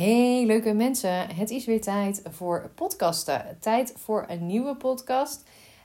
[0.00, 3.56] Hey leuke mensen, het is weer tijd voor podcasten.
[3.60, 5.42] Tijd voor een nieuwe podcast.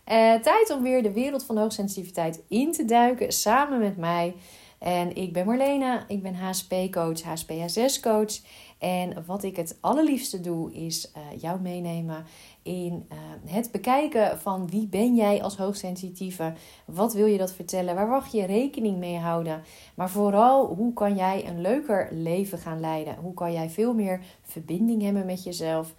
[0.07, 4.35] Uh, tijd om weer de wereld van hoogsensitiviteit in te duiken samen met mij.
[4.79, 8.39] En ik ben Marlene, ik ben HSP-coach, HSP-HSS-coach.
[8.77, 12.25] En wat ik het allerliefste doe, is uh, jou meenemen
[12.61, 13.17] in uh,
[13.53, 16.53] het bekijken van wie ben jij als hoogsensitieve?
[16.85, 17.95] Wat wil je dat vertellen?
[17.95, 19.63] Waar mag je rekening mee houden?
[19.95, 23.15] Maar vooral, hoe kan jij een leuker leven gaan leiden?
[23.15, 25.93] Hoe kan jij veel meer verbinding hebben met jezelf?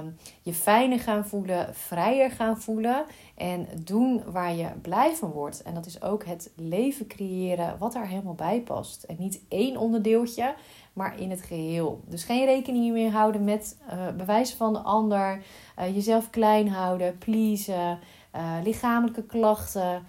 [0.00, 5.62] Um, je fijner gaan voelen, vrijer gaan voelen en doen waar je blij van wordt.
[5.62, 9.02] En dat is ook het leven creëren wat daar helemaal bij past.
[9.02, 10.54] En niet één onderdeeltje,
[10.92, 12.00] maar in het geheel.
[12.06, 15.42] Dus geen rekening meer houden met uh, bewijzen van de ander,
[15.78, 17.98] uh, jezelf klein houden, pleasen,
[18.36, 20.02] uh, lichamelijke klachten.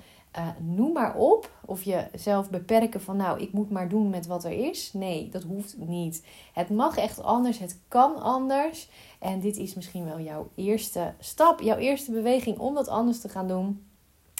[0.59, 1.51] noem maar op.
[1.65, 4.93] Of jezelf beperken van nou, ik moet maar doen met wat er is.
[4.93, 6.25] Nee, dat hoeft niet.
[6.53, 8.89] Het mag echt anders, het kan anders.
[9.19, 13.29] En dit is misschien wel jouw eerste stap, jouw eerste beweging om dat anders te
[13.29, 13.83] gaan doen.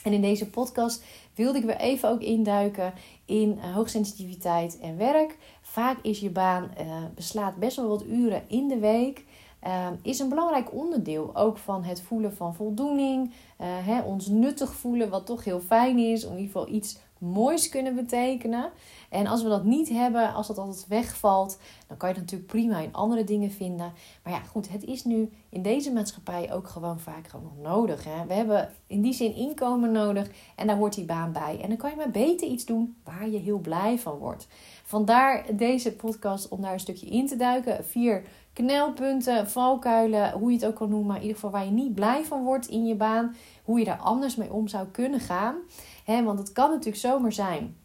[0.04, 1.04] En in deze podcast
[1.36, 2.94] wilde ik weer even ook induiken
[3.26, 5.38] in hoogsensitiviteit en werk.
[5.74, 9.26] Vaak is je baan uh, beslaat best wel wat uren in de week.
[9.68, 13.34] Uh, is een belangrijk onderdeel ook van het voelen van voldoening.
[13.58, 16.26] Hè, ons nuttig voelen, wat toch heel fijn is.
[16.26, 18.72] Om in ieder geval iets moois kunnen betekenen.
[19.10, 21.58] En als we dat niet hebben, als dat altijd wegvalt,
[21.88, 23.94] dan kan je het natuurlijk prima in andere dingen vinden.
[24.24, 28.04] Maar ja, goed, het is nu in deze maatschappij ook gewoon vaak gewoon nog nodig.
[28.04, 28.26] Hè?
[28.26, 31.60] We hebben in die zin inkomen nodig en daar hoort die baan bij.
[31.62, 34.48] En dan kan je maar beter iets doen waar je heel blij van wordt.
[34.84, 37.86] Vandaar deze podcast om daar een stukje in te duiken.
[37.86, 41.16] Vier knelpunten, valkuilen, hoe je het ook kan noemen.
[41.16, 43.36] In ieder geval waar je niet blij van wordt in je baan.
[43.64, 45.56] Hoe je daar anders mee om zou kunnen gaan.
[46.04, 47.76] He, want het kan natuurlijk zomaar zijn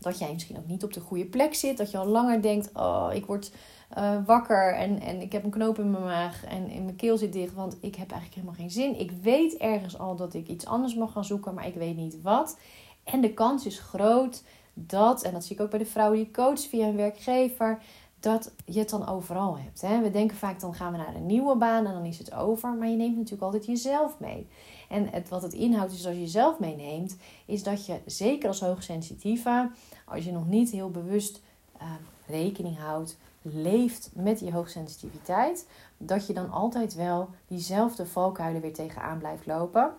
[0.00, 1.76] dat jij misschien ook niet op de goede plek zit.
[1.76, 3.52] Dat je al langer denkt, oh, ik word
[3.98, 7.16] uh, wakker en, en ik heb een knoop in mijn maag en in mijn keel
[7.16, 7.54] zit dicht.
[7.54, 8.98] Want ik heb eigenlijk helemaal geen zin.
[8.98, 12.22] Ik weet ergens al dat ik iets anders mag gaan zoeken, maar ik weet niet
[12.22, 12.58] wat.
[13.04, 14.42] En de kans is groot
[14.74, 17.82] dat, en dat zie ik ook bij de vrouwen die coach via een werkgever,
[18.20, 19.80] dat je het dan overal hebt.
[19.80, 20.02] Hè?
[20.02, 22.74] We denken vaak dan gaan we naar een nieuwe baan en dan is het over.
[22.74, 24.48] Maar je neemt natuurlijk altijd jezelf mee.
[24.88, 28.60] En het, wat het inhoudt is als je jezelf meeneemt, is dat je zeker als
[28.60, 29.70] hoogsensitieve,
[30.04, 31.40] als je nog niet heel bewust
[31.76, 31.90] uh,
[32.26, 39.18] rekening houdt, leeft met je hoogsensitiviteit, dat je dan altijd wel diezelfde valkuilen weer tegenaan
[39.18, 39.92] blijft lopen.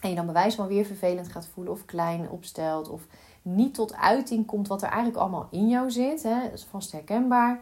[0.00, 3.06] En je dan bewijs van weer vervelend gaat voelen of klein opstelt of
[3.42, 6.22] niet tot uiting komt wat er eigenlijk allemaal in jou zit.
[6.22, 6.42] Hè?
[6.42, 7.60] Dat is vast herkenbaar.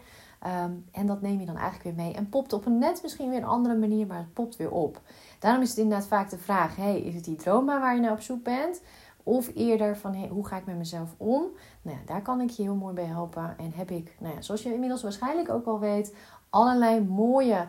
[0.64, 3.28] Um, en dat neem je dan eigenlijk weer mee en popt op een net misschien
[3.28, 5.00] weer een andere manier, maar het popt weer op.
[5.38, 8.12] Daarom is het inderdaad vaak de vraag: hey, is het die droomma waar je naar
[8.12, 8.82] op zoek bent?
[9.22, 11.42] Of eerder van hey, hoe ga ik met mezelf om?
[11.82, 13.54] Nou ja, daar kan ik je heel mooi bij helpen.
[13.58, 16.14] En heb ik, nou ja, zoals je inmiddels waarschijnlijk ook al weet,
[16.50, 17.68] allerlei mooie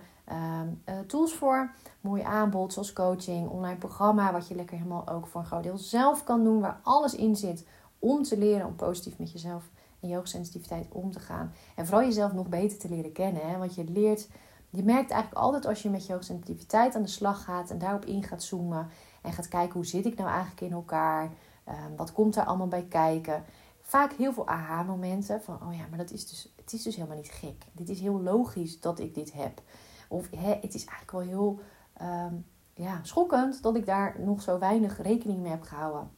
[1.08, 1.72] tools voor.
[2.02, 5.78] Mooi aanbod zoals coaching, online programma, wat je lekker helemaal ook voor een groot deel
[5.78, 7.66] zelf kan doen, waar alles in zit
[8.00, 11.54] om te leren om positief met jezelf en je hoogsensitiviteit om te gaan.
[11.76, 13.50] En vooral jezelf nog beter te leren kennen.
[13.50, 13.58] Hè?
[13.58, 14.28] Want je leert,
[14.70, 18.06] je merkt eigenlijk altijd als je met je hoogsensitiviteit aan de slag gaat en daarop
[18.06, 18.90] in gaat zoomen
[19.22, 21.24] en gaat kijken hoe zit ik nou eigenlijk in elkaar,
[21.68, 23.44] um, wat komt daar allemaal bij kijken.
[23.82, 27.18] Vaak heel veel aha-momenten van, oh ja, maar dat is dus, het is dus helemaal
[27.18, 27.66] niet gek.
[27.72, 29.62] Dit is heel logisch dat ik dit heb.
[30.08, 31.60] Of hè, het is eigenlijk wel heel
[32.02, 36.10] um, ja, schokkend dat ik daar nog zo weinig rekening mee heb gehouden.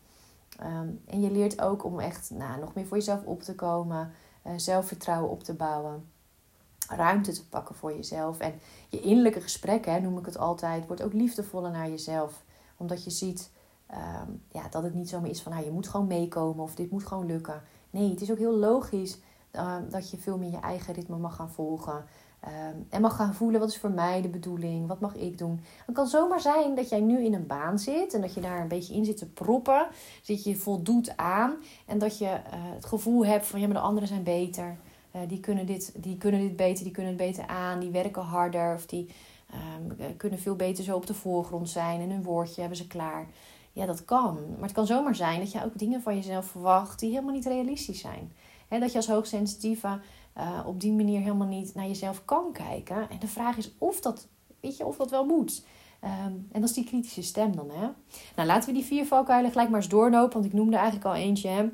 [0.63, 4.11] Um, en je leert ook om echt nou, nog meer voor jezelf op te komen,
[4.47, 6.11] uh, zelfvertrouwen op te bouwen,
[6.89, 8.39] ruimte te pakken voor jezelf.
[8.39, 8.53] En
[8.89, 12.43] je innerlijke gesprekken, hè, noem ik het altijd, wordt ook liefdevoller naar jezelf.
[12.77, 13.51] Omdat je ziet
[13.91, 16.91] um, ja, dat het niet zomaar is van nou, je moet gewoon meekomen of dit
[16.91, 17.63] moet gewoon lukken.
[17.89, 19.19] Nee, het is ook heel logisch
[19.89, 22.05] dat je veel meer je eigen ritme mag gaan volgen.
[22.45, 25.61] Um, en mag gaan voelen wat is voor mij de bedoeling, wat mag ik doen.
[25.85, 28.61] Het kan zomaar zijn dat jij nu in een baan zit en dat je daar
[28.61, 29.87] een beetje in zit te proppen.
[30.25, 31.53] Dat je voldoet aan
[31.85, 34.77] en dat je uh, het gevoel hebt van ja, maar de anderen zijn beter.
[35.15, 38.21] Uh, die, kunnen dit, die kunnen dit beter, die kunnen het beter aan, die werken
[38.21, 39.09] harder of die
[39.77, 43.27] um, kunnen veel beter zo op de voorgrond zijn en hun woordje hebben ze klaar.
[43.73, 44.37] Ja, dat kan.
[44.51, 47.45] Maar het kan zomaar zijn dat je ook dingen van jezelf verwacht die helemaal niet
[47.45, 48.31] realistisch zijn.
[48.67, 49.99] He, dat je als hoogsensitieve
[50.39, 53.09] uh, op die manier helemaal niet naar jezelf kan kijken.
[53.09, 54.27] En de vraag is of dat,
[54.59, 55.63] weet je, of dat wel moet.
[56.03, 57.69] Um, en dat is die kritische stem dan.
[57.69, 57.87] Hè?
[58.35, 60.33] Nou, laten we die vier valkuilen gelijk maar eens doorlopen.
[60.33, 61.49] Want ik noemde eigenlijk al eentje.
[61.49, 61.69] Hè?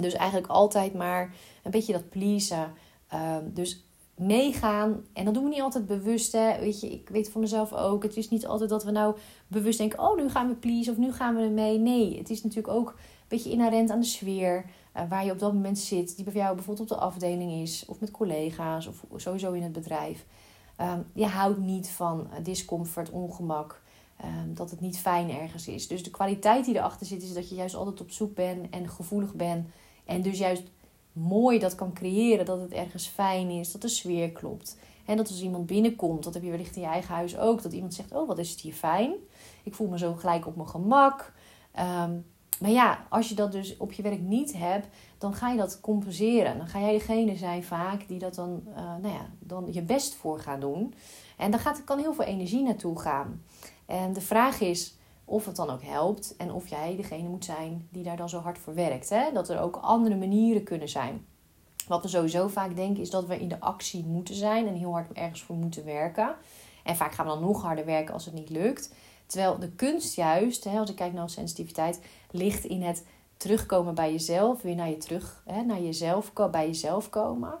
[0.00, 2.72] Dus eigenlijk altijd maar een beetje dat pleasen.
[3.14, 3.84] Um, dus
[4.16, 5.04] meegaan.
[5.12, 6.32] En dat doen we niet altijd bewust.
[6.32, 6.58] Hè?
[6.58, 8.02] Weet je, ik weet van mezelf ook.
[8.02, 9.16] Het is niet altijd dat we nou
[9.46, 11.78] bewust denken: oh, nu gaan we please of nu gaan we mee.
[11.78, 12.96] Nee, het is natuurlijk ook een
[13.28, 14.64] beetje inherent aan de sfeer.
[14.96, 17.84] Uh, waar je op dat moment zit, die bij jou bijvoorbeeld op de afdeling is,
[17.86, 20.26] of met collega's, of sowieso in het bedrijf.
[20.80, 23.82] Um, je houdt niet van discomfort, ongemak,
[24.24, 25.88] um, dat het niet fijn ergens is.
[25.88, 28.88] Dus de kwaliteit die erachter zit, is dat je juist altijd op zoek bent en
[28.88, 29.68] gevoelig bent.
[30.04, 30.62] En dus juist
[31.12, 34.76] mooi dat kan creëren, dat het ergens fijn is, dat de sfeer klopt.
[35.04, 37.72] En dat als iemand binnenkomt, dat heb je wellicht in je eigen huis ook, dat
[37.72, 39.12] iemand zegt: Oh, wat is het hier fijn.
[39.62, 41.32] Ik voel me zo gelijk op mijn gemak.
[41.78, 42.24] Um,
[42.60, 44.86] maar ja, als je dat dus op je werk niet hebt,
[45.18, 46.58] dan ga je dat compenseren.
[46.58, 50.14] Dan ga jij degene zijn vaak die dat dan, uh, nou ja, dan je best
[50.14, 50.94] voor gaat doen.
[51.36, 53.42] En dan gaat, kan heel veel energie naartoe gaan.
[53.86, 57.88] En de vraag is of het dan ook helpt en of jij degene moet zijn
[57.90, 59.08] die daar dan zo hard voor werkt.
[59.08, 59.32] Hè?
[59.32, 61.26] Dat er ook andere manieren kunnen zijn.
[61.88, 64.92] Wat we sowieso vaak denken is dat we in de actie moeten zijn en heel
[64.92, 66.34] hard ergens voor moeten werken.
[66.84, 68.94] En vaak gaan we dan nog harder werken als het niet lukt.
[69.30, 72.00] Terwijl de kunst juist, hè, als ik kijk naar sensitiviteit,
[72.30, 73.06] ligt in het
[73.36, 74.62] terugkomen bij jezelf.
[74.62, 77.58] Weer naar, je terug, hè, naar jezelf, bij jezelf komen.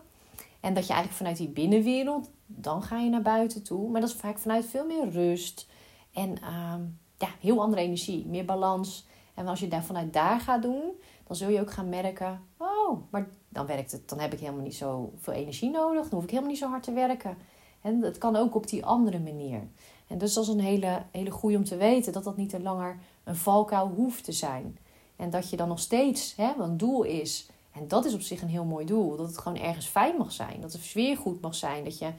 [0.60, 3.90] En dat je eigenlijk vanuit die binnenwereld, dan ga je naar buiten toe.
[3.90, 5.68] Maar dat is vaak vanuit veel meer rust.
[6.12, 6.74] En uh,
[7.18, 9.06] ja, heel andere energie, meer balans.
[9.34, 10.82] En als je daar vanuit daar gaat doen,
[11.26, 14.08] dan zul je ook gaan merken: oh, maar dan werkt het.
[14.08, 16.02] Dan heb ik helemaal niet zo veel energie nodig.
[16.02, 17.36] Dan hoef ik helemaal niet zo hard te werken.
[17.80, 19.60] En het kan ook op die andere manier.
[20.10, 23.36] En dus dat een hele, hele goede om te weten dat dat niet langer een
[23.36, 24.78] valkuil hoeft te zijn.
[25.16, 27.48] En dat je dan nog steeds hè, een doel is.
[27.72, 29.16] En dat is op zich een heel mooi doel.
[29.16, 30.60] Dat het gewoon ergens fijn mag zijn.
[30.60, 31.84] Dat de sfeer goed mag zijn.
[31.84, 32.10] Dat je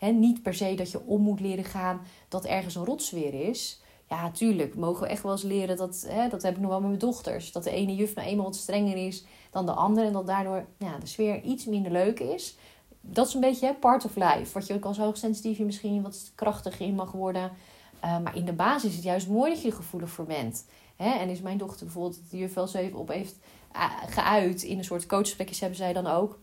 [0.00, 3.80] um, niet per se dat je om moet leren gaan dat ergens een rotsfeer is.
[4.08, 6.80] Ja, natuurlijk mogen we echt wel eens leren dat, hè, dat heb ik nog wel
[6.80, 7.52] met mijn dochters.
[7.52, 10.06] Dat de ene juf nou eenmaal wat strenger is dan de andere.
[10.06, 12.56] En dat daardoor ja, de sfeer iets minder leuk is
[13.08, 14.52] dat is een beetje hè, part of life.
[14.52, 17.50] Wat je ook als hoogsensitief misschien wat krachtiger in mag worden.
[18.04, 20.64] Uh, maar in de basis is het juist mooi dat je gevoelig voor bent.
[20.96, 21.10] Hè?
[21.10, 23.36] En is mijn dochter bijvoorbeeld, die juf wel zo even op heeft
[23.76, 26.38] uh, geuit in een soort coachgesprekjes hebben zij dan ook.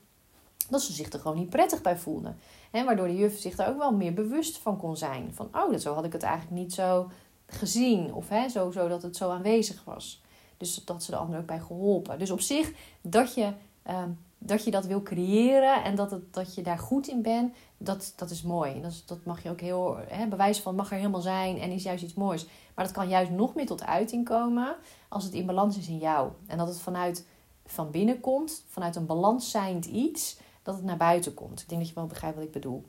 [0.69, 2.33] Dat ze zich er gewoon niet prettig bij voelde.
[2.71, 2.83] Hè?
[2.83, 5.33] Waardoor de juf zich daar ook wel meer bewust van kon zijn.
[5.33, 7.09] Van, oh, dat zo had ik het eigenlijk niet zo
[7.45, 8.13] gezien.
[8.13, 10.21] Of hè, zo, zo dat het zo aanwezig was.
[10.57, 12.19] Dus dat ze de ander ook bij geholpen.
[12.19, 12.71] Dus op zich,
[13.01, 14.09] dat je ehm,
[14.45, 18.13] dat je dat wil creëren en dat, het, dat je daar goed in bent, dat,
[18.15, 18.81] dat is mooi.
[18.81, 21.83] Dat, dat mag je ook heel, hè, bewijs van mag er helemaal zijn en is
[21.83, 22.45] juist iets moois.
[22.75, 24.75] Maar dat kan juist nog meer tot uiting komen
[25.09, 26.31] als het in balans is in jou.
[26.47, 27.25] En dat het vanuit
[27.65, 31.61] van binnen komt, vanuit een balans zijnd iets, dat het naar buiten komt.
[31.61, 32.83] Ik denk dat je wel begrijpt wat ik bedoel.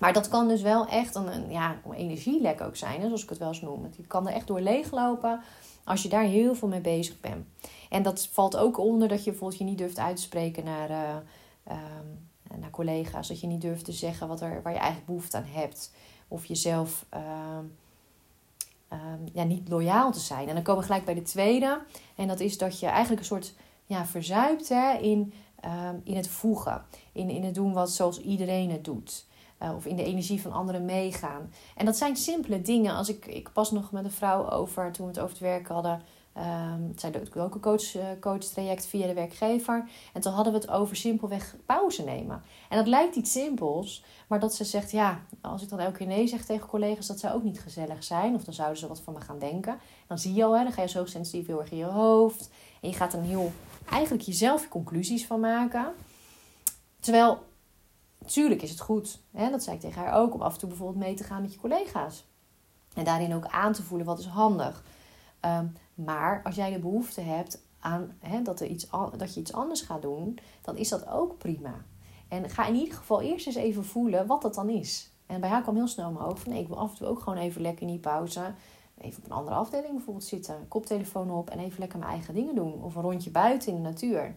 [0.00, 3.28] Maar dat kan dus wel echt een, een ja, energielek ook zijn, hè, zoals ik
[3.28, 3.88] het wel eens noem.
[3.96, 5.40] Je kan er echt door leeglopen
[5.84, 7.46] als je daar heel veel mee bezig bent.
[7.88, 10.90] En dat valt ook onder dat je bijvoorbeeld je niet durft uit te spreken naar,
[10.90, 11.76] uh,
[12.58, 13.28] naar collega's.
[13.28, 15.92] Dat je niet durft te zeggen wat er, waar je eigenlijk behoefte aan hebt.
[16.28, 17.64] Of jezelf ehm,
[18.88, 20.48] ehm, ja, niet loyaal te zijn.
[20.48, 21.80] En dan komen we gelijk bij de tweede.
[22.16, 23.54] En dat is dat je eigenlijk een soort
[23.86, 25.32] ja, verzuipt hè, in,
[26.02, 26.84] in het voegen.
[27.12, 29.26] In, in het doen wat zoals iedereen het doet.
[29.64, 31.52] Uh, of in de energie van anderen meegaan.
[31.76, 32.94] En dat zijn simpele dingen.
[32.94, 35.68] Als ik, ik pas nog met een vrouw over, toen we het over het werk
[35.68, 36.02] hadden.
[36.38, 39.88] Um, zij doet ook een coach, uh, coach traject via de werkgever.
[40.12, 42.42] En toen hadden we het over simpelweg pauze nemen.
[42.68, 46.06] En dat lijkt iets simpels, maar dat ze zegt: ja, als ik dan elke keer
[46.06, 48.34] nee zeg tegen collega's, dat zou ook niet gezellig zijn.
[48.34, 49.78] Of dan zouden ze wat van me gaan denken.
[50.06, 52.50] Dan zie je al, hè, dan ga je zo sensitief heel erg in je hoofd.
[52.80, 53.52] En je gaat er heel,
[53.90, 55.92] eigenlijk jezelf conclusies van maken.
[57.00, 57.38] Terwijl,
[58.24, 60.68] natuurlijk is het goed, hè, dat zei ik tegen haar ook, om af en toe
[60.68, 62.26] bijvoorbeeld mee te gaan met je collega's.
[62.94, 64.84] En daarin ook aan te voelen wat is handig.
[65.40, 69.52] Um, maar als jij de behoefte hebt aan hè, dat, er iets, dat je iets
[69.52, 71.84] anders gaat doen, dan is dat ook prima.
[72.28, 75.10] En ga in ieder geval eerst eens even voelen wat dat dan is.
[75.26, 76.48] En bij haar kwam heel snel mijn over.
[76.48, 78.54] Nee, ik wil af en toe ook gewoon even lekker in die pauze.
[78.98, 80.68] Even op een andere afdeling bijvoorbeeld zitten.
[80.68, 82.82] Koptelefoon op en even lekker mijn eigen dingen doen.
[82.82, 84.34] Of een rondje buiten in de natuur.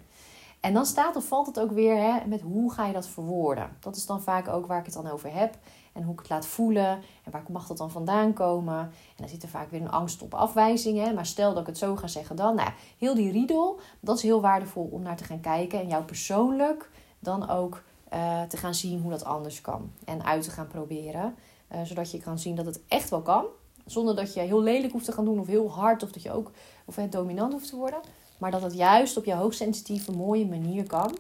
[0.60, 3.78] En dan staat of valt het ook weer hè, met hoe ga je dat verwoorden.
[3.80, 5.58] Dat is dan vaak ook waar ik het dan over heb.
[5.94, 7.02] En hoe ik het laat voelen.
[7.24, 8.80] En waar mag dat dan vandaan komen.
[8.80, 11.16] En dan zit er vaak weer een angst op afwijzingen.
[11.16, 12.56] Maar stel dat ik het zo ga zeggen dan.
[12.56, 15.80] Nou, heel die riedel, dat is heel waardevol om naar te gaan kijken.
[15.80, 17.84] En jou persoonlijk dan ook
[18.14, 19.92] uh, te gaan zien hoe dat anders kan.
[20.06, 21.36] En uit te gaan proberen.
[21.72, 23.46] Uh, zodat je kan zien dat het echt wel kan.
[23.86, 26.04] Zonder dat je heel lelijk hoeft te gaan doen of heel hard.
[26.04, 26.52] Of dat je ook
[26.86, 28.00] of het dominant hoeft te worden.
[28.38, 31.18] Maar dat het juist op je hoogsensitieve, mooie manier kan.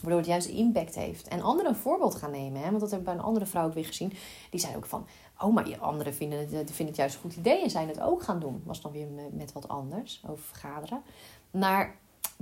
[0.00, 1.28] Waardoor het juist impact heeft.
[1.28, 2.60] En anderen een voorbeeld gaan nemen.
[2.62, 2.68] Hè?
[2.68, 4.12] Want dat heb ik bij een andere vrouw ook weer gezien.
[4.50, 5.06] Die zei ook van...
[5.38, 7.62] Oh, maar anderen vinden het, vinden het juist een goed idee.
[7.62, 8.62] En zijn het ook gaan doen.
[8.64, 10.22] Was dan weer met wat anders.
[10.28, 11.02] Over vergaderen.
[11.50, 11.96] Maar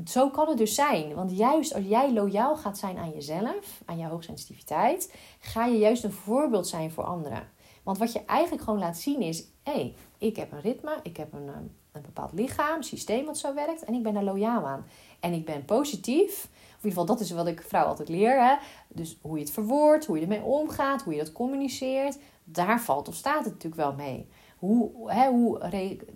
[0.07, 1.15] zo kan het dus zijn.
[1.15, 3.83] Want juist als jij loyaal gaat zijn aan jezelf.
[3.85, 5.15] Aan je hoogsensitiviteit.
[5.39, 7.49] Ga je juist een voorbeeld zijn voor anderen.
[7.83, 9.45] Want wat je eigenlijk gewoon laat zien is...
[9.63, 10.99] Hé, hey, ik heb een ritme.
[11.03, 13.85] Ik heb een, een bepaald lichaam, systeem wat zo werkt.
[13.85, 14.87] En ik ben daar loyaal aan.
[15.21, 16.45] en ik ben positief.
[16.45, 18.45] In ieder geval, dat is wat ik vrouw altijd leer.
[18.45, 18.57] Hè?
[18.89, 22.19] Dus hoe je het verwoordt, hoe je ermee omgaat, hoe je dat communiceert.
[22.45, 24.29] Daar valt of staat het natuurlijk wel mee.
[24.59, 25.59] Hoe, hè, hoe,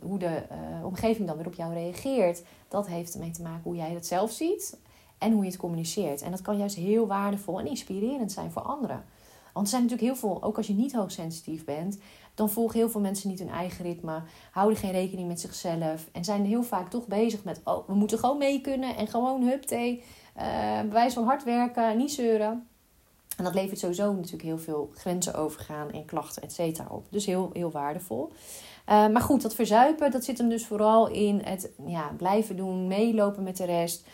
[0.03, 3.77] hoe de uh, omgeving dan weer op jou reageert, dat heeft ermee te maken hoe
[3.77, 4.79] jij het zelf ziet
[5.19, 6.23] en hoe je het communiceert.
[6.23, 9.05] En dat kan juist heel waardevol en inspirerend zijn voor anderen.
[9.55, 11.99] Want er zijn natuurlijk heel veel, ook als je niet hoogsensitief bent,
[12.35, 16.25] dan volgen heel veel mensen niet hun eigen ritme, houden geen rekening met zichzelf en
[16.25, 20.01] zijn heel vaak toch bezig met, oh, we moeten gewoon mee kunnen en gewoon hupte,
[20.39, 22.67] uh, bewijs van hard werken, niet zeuren.
[23.37, 27.07] En dat levert sowieso natuurlijk heel veel grenzen overgaan en klachten, et cetera, op.
[27.11, 28.33] Dus heel, heel waardevol.
[28.89, 32.87] Uh, maar goed, dat verzuipen, dat zit hem dus vooral in het ja, blijven doen,
[32.87, 34.07] meelopen met de rest.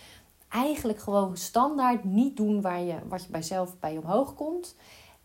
[0.49, 4.77] Eigenlijk gewoon standaard niet doen waar je, wat je bij zelf bij je omhoog komt.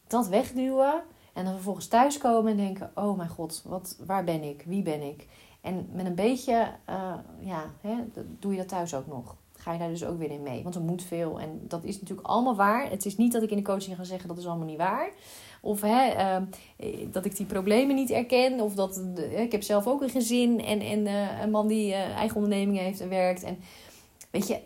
[0.08, 4.64] Dat wegduwen en dan vervolgens thuiskomen en denken: Oh mijn god, wat, waar ben ik?
[4.66, 5.28] Wie ben ik?
[5.62, 7.96] En met een beetje, uh, ja, hè,
[8.40, 9.36] doe je dat thuis ook nog
[9.66, 10.64] ga je daar dus ook weer in mee.
[10.64, 11.40] Want er moet veel.
[11.40, 12.90] En dat is natuurlijk allemaal waar.
[12.90, 15.10] Het is niet dat ik in de coaching ga zeggen dat is allemaal niet waar.
[15.62, 16.46] Of hè, ehm,
[17.12, 18.60] dat ik die problemen niet erken.
[18.60, 19.02] Of dat
[19.38, 23.02] ik heb zelf ook een gezin en, en uh, een man die eigen onderneming heeft
[23.02, 23.44] en werkt.
[23.44, 23.58] En
[24.36, 24.62] weet je,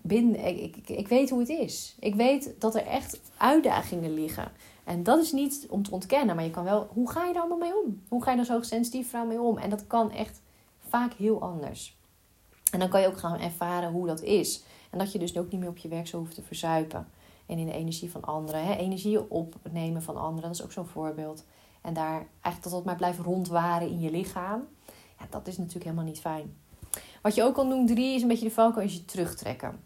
[0.00, 1.96] binnen, ik, ik, ik weet hoe het is.
[2.00, 4.52] Ik weet dat er echt uitdagingen liggen.
[4.84, 7.42] En dat is niet om te ontkennen, maar je kan wel, hoe ga je daar
[7.42, 8.02] allemaal mee om?
[8.08, 9.58] Hoe ga je daar zo sensitief vrouw mee om?
[9.58, 10.42] En dat kan echt
[10.88, 11.96] vaak heel anders.
[12.72, 14.62] En dan kan je ook gaan ervaren hoe dat is.
[14.90, 17.08] En dat je dus ook niet meer op je werk zo hoeft te verzuipen.
[17.46, 18.64] En in de energie van anderen.
[18.64, 18.74] Hè?
[18.74, 21.44] Energie opnemen van anderen, dat is ook zo'n voorbeeld.
[21.82, 24.62] En daar eigenlijk dat dat maar blijft rondwaren in je lichaam.
[25.18, 26.56] Ja, dat is natuurlijk helemaal niet fijn.
[27.26, 29.80] Wat je ook kan doen, drie, is een beetje de valkuil, is je terugtrekken.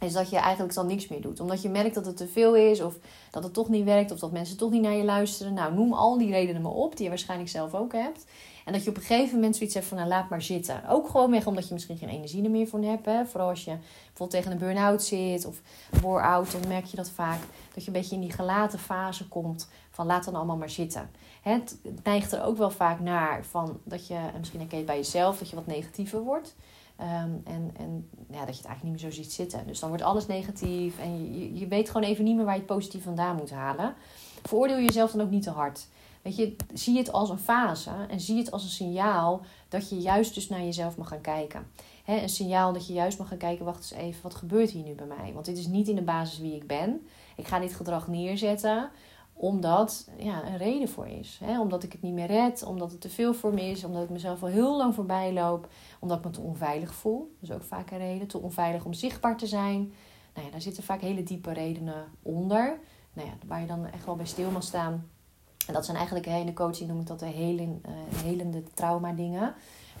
[0.00, 1.40] Is dat je eigenlijk dan niks meer doet.
[1.40, 2.94] Omdat je merkt dat het te veel is, of
[3.30, 5.54] dat het toch niet werkt, of dat mensen toch niet naar je luisteren.
[5.54, 8.24] Nou, noem al die redenen maar op, die je waarschijnlijk zelf ook hebt.
[8.64, 10.88] En dat je op een gegeven moment zoiets hebt van, nou laat maar zitten.
[10.88, 13.06] Ook gewoon weg omdat je misschien geen energie er meer voor hebt.
[13.06, 13.26] Hè?
[13.26, 13.76] Vooral als je
[14.06, 15.60] bijvoorbeeld tegen een burn-out zit of
[16.00, 17.38] bore-out, dan merk je dat vaak.
[17.74, 21.10] Dat je een beetje in die gelaten fase komt van laat dan allemaal maar zitten.
[21.42, 24.92] Het neigt er ook wel vaak naar van dat je, en misschien herken je het
[24.92, 26.54] bij jezelf, dat je wat negatiever wordt.
[26.96, 29.66] Ehm, en en ja, dat je het eigenlijk niet meer zo ziet zitten.
[29.66, 32.60] Dus dan wordt alles negatief en je, je weet gewoon even niet meer waar je
[32.60, 33.94] het positief vandaan moet halen.
[34.42, 35.86] Veroordeel jezelf dan ook niet te hard.
[36.22, 39.98] Weet je, zie het als een fase en zie het als een signaal dat je
[39.98, 41.66] juist dus naar jezelf mag gaan kijken.
[42.06, 44.94] een signaal dat je juist mag gaan kijken, wacht eens even, wat gebeurt hier nu
[44.94, 45.32] bij mij?
[45.32, 47.06] Want dit is niet in de basis wie ik ben.
[47.36, 48.90] Ik ga dit gedrag neerzetten
[49.36, 51.40] omdat ja, een reden voor is.
[51.60, 54.10] omdat ik het niet meer red, omdat het te veel voor me is, omdat ik
[54.10, 55.68] mezelf al heel lang voorbij loop,
[56.00, 57.34] omdat ik me te onveilig voel.
[57.40, 59.92] Dat is ook vaak een reden, te onveilig om zichtbaar te zijn.
[60.34, 62.78] Nou ja, daar zitten vaak hele diepe redenen onder.
[63.12, 65.08] Nou ja, waar je dan echt wel bij stil mag staan
[65.66, 69.12] en dat zijn eigenlijk in de coaching noem ik dat de helen, uh, helende trauma
[69.12, 69.54] dingen.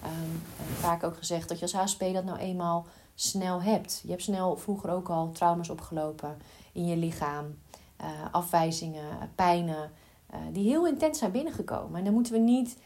[0.04, 0.42] Um,
[0.74, 4.00] vaak ook gezegd dat je als HSP dat nou eenmaal snel hebt.
[4.02, 6.36] Je hebt snel vroeger ook al trauma's opgelopen
[6.72, 7.58] in je lichaam.
[8.00, 9.90] Uh, afwijzingen, pijnen,
[10.34, 11.98] uh, die heel intens zijn binnengekomen.
[11.98, 12.78] En dan moeten we niet,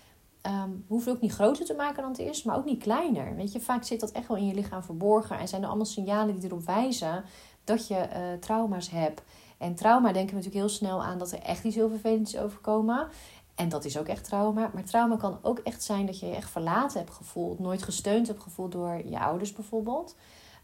[0.46, 3.36] um, hoeven ook niet groter te maken dan het is, maar ook niet kleiner.
[3.36, 5.86] Weet je, vaak zit dat echt wel in je lichaam verborgen en zijn er allemaal
[5.86, 7.24] signalen die erop wijzen
[7.64, 9.22] dat je trauma's hebt.
[9.58, 12.40] En trauma denken we natuurlijk heel snel aan dat er echt iets heel vervelends is
[12.40, 13.08] overkomen.
[13.54, 14.70] En dat is ook echt trauma.
[14.74, 17.58] Maar trauma kan ook echt zijn dat je je echt verlaten hebt gevoeld.
[17.58, 20.16] Nooit gesteund hebt gevoeld door je ouders bijvoorbeeld.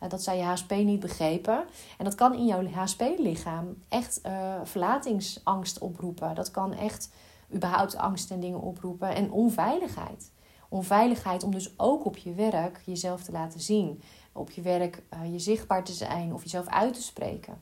[0.03, 1.65] Uh, dat zij je HSP niet begrepen.
[1.99, 6.35] En dat kan in jouw HSP-lichaam echt uh, verlatingsangst oproepen.
[6.35, 7.11] Dat kan echt
[7.55, 9.15] überhaupt angst en dingen oproepen.
[9.15, 10.31] En onveiligheid.
[10.69, 14.00] Onveiligheid om dus ook op je werk jezelf te laten zien.
[14.33, 17.59] Op je werk uh, je zichtbaar te zijn of jezelf uit te spreken.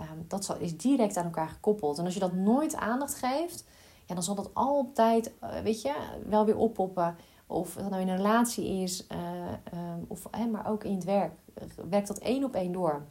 [0.00, 1.98] Um, dat is direct aan elkaar gekoppeld.
[1.98, 3.64] En als je dat nooit aandacht geeft,
[4.06, 5.94] ja, dan zal dat altijd, weet je,
[6.26, 7.16] wel weer oppoppen.
[7.50, 9.18] Of dat nou in een relatie is, uh,
[10.06, 11.32] of, maar ook in het werk.
[11.88, 13.02] Werkt dat één op één door.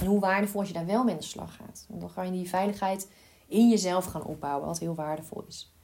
[0.00, 1.84] En hoe waardevol als je daar wel mee aan de slag gaat.
[1.88, 3.08] Want dan ga je die veiligheid
[3.46, 5.74] in jezelf gaan opbouwen, wat heel waardevol is.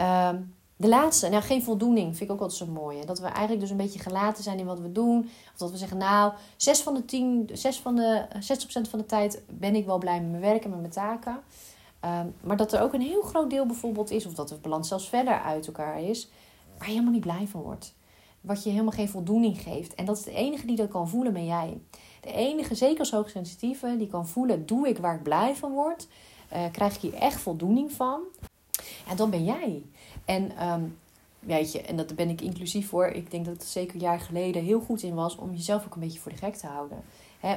[0.00, 2.98] Um, de laatste, nou geen voldoening, vind ik ook altijd zo mooi.
[2.98, 3.04] Hè?
[3.04, 5.30] Dat we eigenlijk dus een beetje gelaten zijn in wat we doen.
[5.52, 9.06] Of dat we zeggen, nou, 6 van de 10, 6 van de, 60% van de
[9.06, 11.38] tijd ben ik wel blij met mijn werk en met mijn taken.
[12.04, 14.88] Um, maar dat er ook een heel groot deel bijvoorbeeld is, of dat de balans
[14.88, 16.28] zelfs verder uit elkaar is,
[16.78, 17.94] waar je helemaal niet blij van wordt.
[18.40, 19.94] Wat je helemaal geen voldoening geeft.
[19.94, 21.80] En dat is de enige die dat kan voelen, ben jij.
[22.20, 26.08] De enige, zeker als hoogsensitieve, die kan voelen, doe ik waar ik blij van word?
[26.52, 28.20] Uh, krijg ik hier echt voldoening van?
[29.08, 29.82] En dan ben jij.
[30.24, 30.98] En um,
[31.38, 33.06] weet je, en dat ben ik inclusief voor.
[33.06, 35.94] Ik denk dat het zeker een jaar geleden heel goed in was om jezelf ook
[35.94, 37.04] een beetje voor de gek te houden.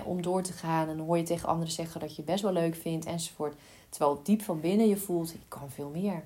[0.05, 2.43] Om door te gaan en dan hoor je tegen anderen zeggen dat je het best
[2.43, 3.55] wel leuk vindt enzovoort.
[3.89, 6.23] Terwijl diep van binnen je voelt, ik kan veel meer.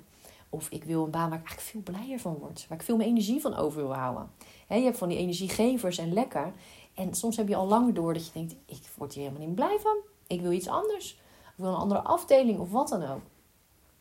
[0.53, 2.65] Of ik wil een baan waar ik eigenlijk veel blijer van word.
[2.69, 4.31] Waar ik veel meer energie van over wil houden.
[4.67, 6.53] He, je hebt van die energiegevers en lekker.
[6.93, 9.55] En soms heb je al langer door dat je denkt: ik word hier helemaal niet
[9.55, 9.97] blij van.
[10.27, 11.11] Ik wil iets anders.
[11.43, 13.21] Ik wil een andere afdeling of wat dan ook.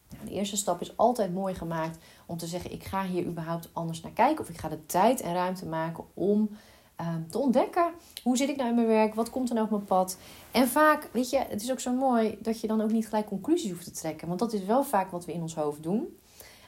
[0.09, 3.69] Nou, de eerste stap is altijd mooi gemaakt om te zeggen: ik ga hier überhaupt
[3.73, 4.45] anders naar kijken.
[4.45, 6.51] Of ik ga de tijd en ruimte maken om
[6.97, 7.93] ehm, te ontdekken
[8.23, 10.19] hoe zit ik nou in mijn werk, wat komt er nou op mijn pad.
[10.51, 13.27] En vaak, weet je, het is ook zo mooi dat je dan ook niet gelijk
[13.27, 14.29] conclusies hoeft te trekken.
[14.29, 16.17] Want dat is wel vaak wat we in ons hoofd doen.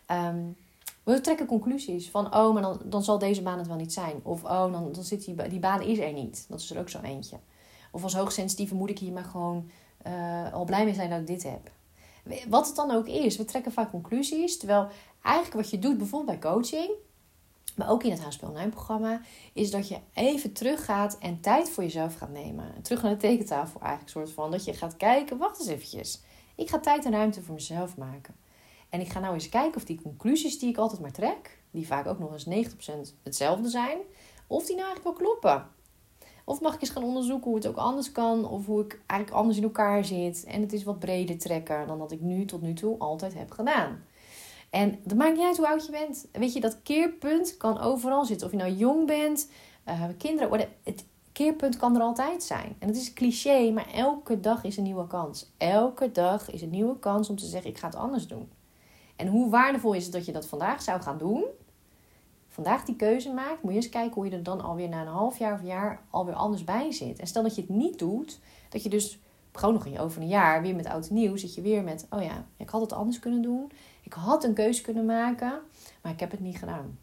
[0.07, 0.43] Ehm,
[1.03, 4.21] we trekken conclusies van, oh, maar dan, dan zal deze baan het wel niet zijn.
[4.23, 6.45] Of, oh, dan, dan zit die, die baan is er niet.
[6.49, 7.37] Dat is er ook zo eentje.
[7.91, 9.71] Of als hoogsensitieve moet ik hier maar gewoon
[10.07, 11.71] uh, al blij mee zijn dat ik dit heb.
[12.49, 14.59] Wat het dan ook is, we trekken vaak conclusies.
[14.59, 14.89] Terwijl
[15.23, 16.91] eigenlijk wat je doet, bijvoorbeeld bij coaching,
[17.77, 19.21] maar ook in het HSP Online programma,
[19.53, 22.83] is dat je even teruggaat en tijd voor jezelf gaat nemen.
[22.83, 24.51] Terug naar de tekentafel eigenlijk, soort van.
[24.51, 26.23] Dat je gaat kijken, wacht eens eventjes.
[26.55, 28.35] Ik ga tijd en ruimte voor mezelf maken.
[28.95, 31.87] En ik ga nou eens kijken of die conclusies die ik altijd maar trek, die
[31.87, 32.81] vaak ook nog eens 90%
[33.23, 33.99] hetzelfde zijn,
[34.47, 35.67] of die nou eigenlijk wel kloppen.
[36.45, 39.41] Of mag ik eens gaan onderzoeken hoe het ook anders kan, of hoe ik eigenlijk
[39.41, 40.45] anders in elkaar zit.
[40.45, 43.51] En het is wat breder trekken dan dat ik nu tot nu toe altijd heb
[43.51, 44.05] gedaan.
[44.71, 46.27] En het maakt niet uit hoe oud je bent.
[46.33, 48.47] Weet je, dat keerpunt kan overal zitten.
[48.47, 49.51] Of je nou jong bent,
[49.89, 52.77] uh, kinderen, het keerpunt kan er altijd zijn.
[52.79, 55.53] En het is cliché, maar elke dag is een nieuwe kans.
[55.59, 58.49] Elke dag is een nieuwe kans om te zeggen: ik ga het anders doen.
[59.17, 61.45] En hoe waardevol is het dat je dat vandaag zou gaan doen?
[62.49, 65.07] Vandaag die keuze maakt, moet je eens kijken hoe je er dan alweer na een
[65.07, 67.19] half jaar of jaar alweer anders bij zit.
[67.19, 69.19] En stel dat je het niet doet, dat je dus
[69.53, 72.47] gewoon nog over een jaar weer met oud nieuw zit je weer met: oh ja,
[72.57, 73.73] ik had het anders kunnen doen.
[74.03, 75.61] Ik had een keuze kunnen maken,
[76.03, 76.99] maar ik heb het niet gedaan.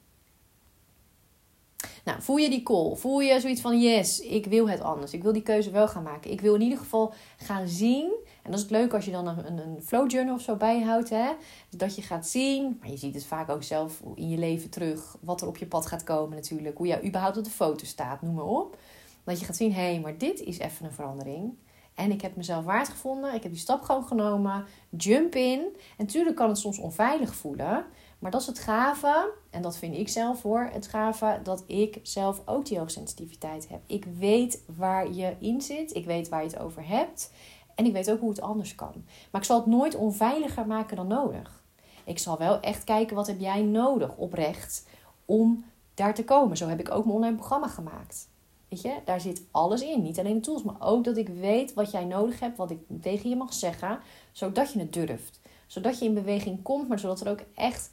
[2.06, 2.96] Nou, voel je die call?
[2.96, 5.14] Voel je zoiets van: yes, ik wil het anders.
[5.14, 6.32] Ik wil die keuze wel gaan maken.
[6.32, 8.12] Ik wil in ieder geval gaan zien
[8.44, 11.10] en dat is het leuk als je dan een, een flow journal of zo bijhoudt.
[11.10, 11.32] Hè?
[11.70, 15.18] Dat je gaat zien, maar je ziet het vaak ook zelf in je leven terug.
[15.20, 16.78] Wat er op je pad gaat komen natuurlijk.
[16.78, 18.78] Hoe jij überhaupt op de foto staat, noem maar op.
[19.24, 21.54] Dat je gaat zien, hé, hey, maar dit is even een verandering.
[21.96, 23.34] En ik heb mezelf waard gevonden.
[23.34, 24.66] Ik heb die stap gewoon genomen.
[24.90, 25.60] Jump in.
[25.98, 27.86] En natuurlijk kan het soms onveilig voelen.
[28.22, 29.34] Maar dat is het gave.
[29.50, 30.70] En dat vind ik zelf hoor.
[30.72, 33.82] Het gave dat ik zelf ook die hoogsensitiviteit heb.
[33.86, 35.96] Ik weet waar je in zit.
[35.96, 37.32] Ik weet waar je het over hebt.
[37.76, 38.94] En ik weet ook hoe het anders kan.
[39.32, 41.64] Maar ik zal het nooit onveiliger maken dan nodig.
[42.04, 44.88] Ik zal wel echt kijken wat heb jij nodig oprecht
[45.26, 46.58] om daar te komen.
[46.58, 48.30] Zo heb ik ook mijn online programma gemaakt.
[48.70, 50.02] Weet je, daar zit alles in.
[50.02, 52.80] Niet alleen de tools, maar ook dat ik weet wat jij nodig hebt, wat ik
[53.02, 54.00] tegen je mag zeggen,
[54.32, 55.40] zodat je het durft.
[55.68, 57.92] Zodat je in beweging komt, maar zodat er ook echt,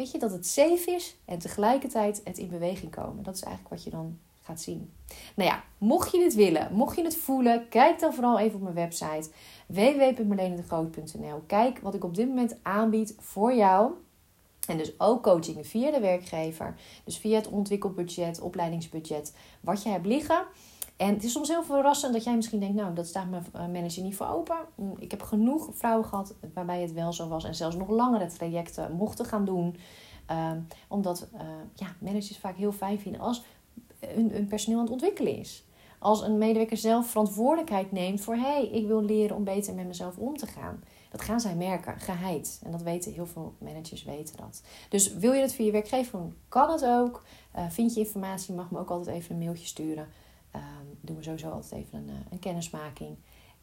[0.00, 3.22] weet je, dat het safe is en tegelijkertijd het in beweging komen.
[3.22, 4.92] Dat is eigenlijk wat je dan gaat zien.
[5.34, 8.62] Nou ja, mocht je dit willen, mocht je het voelen, kijk dan vooral even op
[8.62, 9.30] mijn website
[9.66, 11.42] www.marlenedegroot.nl.
[11.46, 13.92] Kijk wat ik op dit moment aanbied voor jou.
[14.66, 16.74] En dus ook coaching via de werkgever.
[17.04, 20.46] Dus via het ontwikkelbudget, opleidingsbudget, wat je hebt liggen.
[21.00, 23.60] En het is soms heel verrassend dat jij misschien denkt, nou, dat staat mijn eh,
[23.60, 24.56] manager niet voor open.
[24.74, 28.26] Mm, ik heb genoeg vrouwen gehad waarbij het wel zo was en zelfs nog langere
[28.26, 29.76] trajecten mochten gaan doen.
[30.30, 30.50] Uh,
[30.88, 31.40] omdat uh,
[31.74, 33.42] ja, managers vaak heel fijn vinden als
[34.06, 35.64] hun, personeel aan het ontwikkelen is.
[35.98, 39.86] Als een medewerker zelf verantwoordelijkheid neemt voor hé, hey, ik wil leren om beter met
[39.86, 40.82] mezelf om te gaan.
[41.10, 42.60] Dat gaan zij merken, geheid.
[42.64, 44.62] En dat weten heel veel managers weten dat.
[44.88, 47.24] Dus wil je het via je werkgever doen, kan het ook.
[47.68, 50.08] Vind je informatie, mag me ook altijd even een mailtje sturen.
[50.56, 50.62] Uh,
[51.00, 53.16] doen we sowieso altijd even een, uh, een kennismaking.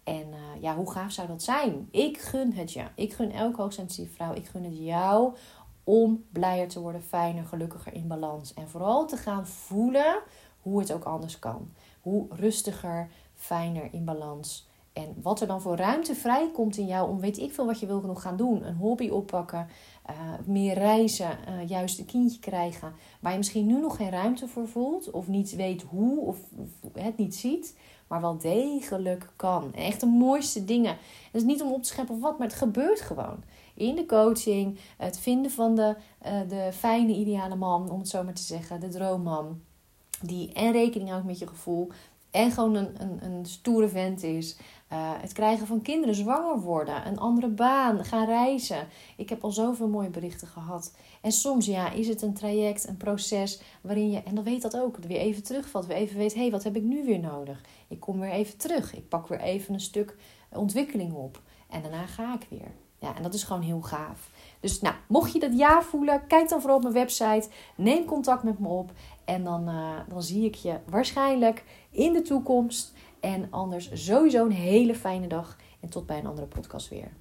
[0.04, 1.88] En uh, ja, hoe gaaf zou dat zijn?
[1.92, 2.84] Ik gun het je.
[2.96, 4.34] Ik gun elke hoogsensitieve vrouw.
[4.34, 5.36] Ik gun het jou
[5.84, 8.54] om blijer te worden, fijner, gelukkiger in balans.
[8.54, 10.20] En vooral te gaan voelen
[10.62, 11.72] hoe het ook anders kan.
[12.02, 14.68] Hoe rustiger, fijner in balans.
[14.98, 17.86] En wat er dan voor ruimte vrijkomt in jou om weet ik veel wat je
[17.86, 18.66] wil nog gaan doen.
[18.66, 19.68] Een hobby oppakken,
[20.10, 22.94] uh, meer reizen, uh, juist een kindje krijgen.
[23.20, 25.12] Waar je misschien nu nog geen ruimte voor voelt.
[25.12, 26.38] Of niet weet hoe of,
[26.94, 27.78] het niet ziet.
[28.08, 29.74] Maar wel degelijk kan.
[29.74, 30.98] En echt de mooiste dingen.
[31.32, 34.06] Het is niet om op te scheppen of wat, maar het gebeurt gewoon in de
[34.06, 34.80] coaching.
[34.98, 38.80] Het vinden van de, uh, de fijne, ideale man, om het zo maar te zeggen.
[38.80, 39.62] De droomman.
[40.22, 41.90] Die en rekening houdt met je gevoel.
[42.32, 44.58] En gewoon een, een, een stoere vent is.
[44.94, 48.88] Uh, het krijgen van kinderen, zwanger worden, een andere baan, gaan reizen.
[49.18, 50.96] Ik heb al zoveel mooie berichten gehad.
[51.22, 54.78] En soms ja, is het een traject, een proces waarin je, en dan weet dat
[54.78, 55.86] ook, weer even terugvalt.
[55.86, 57.62] Weer even weet, hé, hey, wat heb ik nu weer nodig?
[57.88, 58.96] Ik kom weer even terug.
[58.96, 60.16] Ik pak weer even een stuk
[60.50, 61.42] ontwikkeling op.
[61.70, 62.72] En daarna ga ik weer.
[63.00, 64.30] Ja, en dat is gewoon heel gaaf.
[64.60, 67.50] Dus nou, mocht je dat ja voelen, kijk dan vooral op mijn website.
[67.76, 68.92] Neem contact met me op.
[69.26, 72.94] En dan, uh, dan zie ik je waarschijnlijk in de toekomst.
[73.20, 75.58] En anders sowieso een hele fijne dag.
[75.80, 77.12] En tot bij een andere podcast weer.